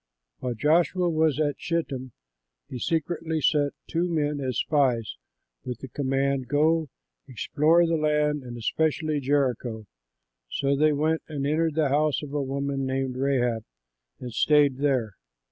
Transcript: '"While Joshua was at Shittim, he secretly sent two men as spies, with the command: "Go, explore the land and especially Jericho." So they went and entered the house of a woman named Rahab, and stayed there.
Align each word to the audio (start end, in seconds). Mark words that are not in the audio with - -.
'"While 0.39 0.55
Joshua 0.55 1.11
was 1.11 1.39
at 1.39 1.59
Shittim, 1.61 2.13
he 2.67 2.79
secretly 2.79 3.39
sent 3.39 3.75
two 3.85 4.09
men 4.09 4.39
as 4.39 4.57
spies, 4.57 5.15
with 5.63 5.77
the 5.77 5.89
command: 5.89 6.47
"Go, 6.47 6.89
explore 7.27 7.85
the 7.85 7.97
land 7.97 8.41
and 8.41 8.57
especially 8.57 9.19
Jericho." 9.19 9.85
So 10.49 10.75
they 10.75 10.91
went 10.91 11.21
and 11.27 11.45
entered 11.45 11.75
the 11.75 11.89
house 11.89 12.23
of 12.23 12.33
a 12.33 12.41
woman 12.41 12.83
named 12.83 13.15
Rahab, 13.15 13.63
and 14.19 14.33
stayed 14.33 14.77
there. 14.79 15.17